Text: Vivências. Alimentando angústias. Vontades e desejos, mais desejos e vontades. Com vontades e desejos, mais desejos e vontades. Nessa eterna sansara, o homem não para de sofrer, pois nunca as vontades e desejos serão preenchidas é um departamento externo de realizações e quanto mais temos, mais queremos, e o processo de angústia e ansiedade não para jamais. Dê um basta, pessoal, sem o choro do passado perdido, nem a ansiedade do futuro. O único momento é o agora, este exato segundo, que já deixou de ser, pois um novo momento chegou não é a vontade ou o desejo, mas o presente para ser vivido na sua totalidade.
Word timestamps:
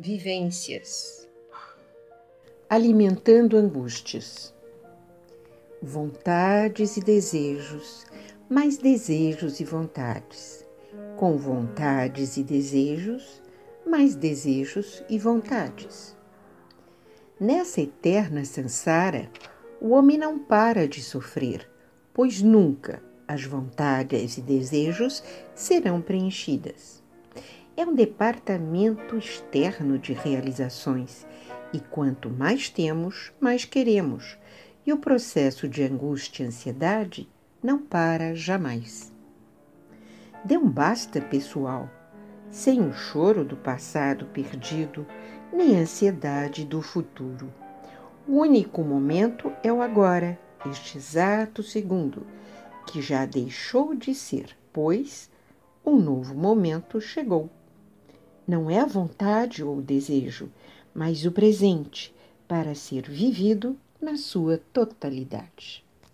Vivências. 0.00 1.28
Alimentando 2.70 3.56
angústias. 3.56 4.54
Vontades 5.82 6.96
e 6.96 7.00
desejos, 7.00 8.06
mais 8.48 8.78
desejos 8.78 9.58
e 9.58 9.64
vontades. 9.64 10.64
Com 11.16 11.36
vontades 11.36 12.36
e 12.36 12.44
desejos, 12.44 13.42
mais 13.84 14.14
desejos 14.14 15.02
e 15.08 15.18
vontades. 15.18 16.16
Nessa 17.40 17.80
eterna 17.80 18.44
sansara, 18.44 19.28
o 19.80 19.88
homem 19.88 20.16
não 20.16 20.38
para 20.38 20.86
de 20.86 21.02
sofrer, 21.02 21.68
pois 22.14 22.40
nunca 22.40 23.02
as 23.26 23.42
vontades 23.42 24.38
e 24.38 24.42
desejos 24.42 25.24
serão 25.56 26.00
preenchidas 26.00 26.97
é 27.78 27.86
um 27.86 27.94
departamento 27.94 29.16
externo 29.16 30.00
de 30.00 30.12
realizações 30.12 31.24
e 31.72 31.78
quanto 31.78 32.28
mais 32.28 32.68
temos, 32.68 33.32
mais 33.40 33.64
queremos, 33.64 34.36
e 34.84 34.92
o 34.92 34.98
processo 34.98 35.68
de 35.68 35.84
angústia 35.84 36.42
e 36.42 36.46
ansiedade 36.48 37.28
não 37.62 37.78
para 37.78 38.34
jamais. 38.34 39.12
Dê 40.44 40.58
um 40.58 40.68
basta, 40.68 41.20
pessoal, 41.20 41.88
sem 42.50 42.80
o 42.80 42.92
choro 42.92 43.44
do 43.44 43.56
passado 43.56 44.26
perdido, 44.26 45.06
nem 45.52 45.76
a 45.76 45.82
ansiedade 45.82 46.64
do 46.64 46.82
futuro. 46.82 47.48
O 48.26 48.40
único 48.40 48.82
momento 48.82 49.52
é 49.62 49.72
o 49.72 49.80
agora, 49.80 50.36
este 50.68 50.98
exato 50.98 51.62
segundo, 51.62 52.26
que 52.88 53.00
já 53.00 53.24
deixou 53.24 53.94
de 53.94 54.16
ser, 54.16 54.58
pois 54.72 55.30
um 55.86 55.96
novo 55.96 56.34
momento 56.34 57.00
chegou 57.00 57.48
não 58.48 58.70
é 58.70 58.80
a 58.80 58.86
vontade 58.86 59.62
ou 59.62 59.76
o 59.76 59.82
desejo, 59.82 60.50
mas 60.94 61.26
o 61.26 61.30
presente 61.30 62.14
para 62.48 62.74
ser 62.74 63.02
vivido 63.02 63.76
na 64.00 64.16
sua 64.16 64.58
totalidade. 64.72 65.84